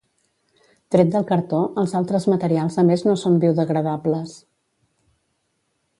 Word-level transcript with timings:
Tret 0.95 1.11
del 1.15 1.27
cartó 1.31 1.59
els 1.83 1.93
altres 2.01 2.25
materials 2.33 2.79
a 2.85 2.85
més 2.89 3.07
no 3.11 3.15
són 3.25 3.39
biodegradables. 3.45 4.37